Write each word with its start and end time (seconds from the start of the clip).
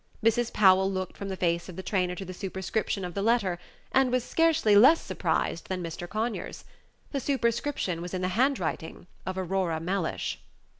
Mrs. 0.23 0.51
Powell 0.51 0.91
looked 0.91 1.15
from 1.15 1.29
the 1.29 1.37
face 1.37 1.69
of 1.69 1.75
the 1.75 1.83
trainer 1.83 2.15
to 2.15 2.25
the 2.25 2.33
superscription 2.33 3.05
of 3.05 3.13
the 3.13 3.21
letter, 3.21 3.59
and 3.91 4.11
was 4.11 4.23
scarcely 4.23 4.75
less 4.75 4.99
surprised 4.99 5.67
than 5.69 5.83
Mr. 5.83 6.09
Conyers. 6.09 6.65
The 7.11 7.19
superscription 7.19 8.01
was 8.01 8.15
in 8.15 8.23
the 8.23 8.29
handwriting 8.29 9.05
of 9.27 9.37
Aurora 9.37 9.79
Mellish. 9.79 10.39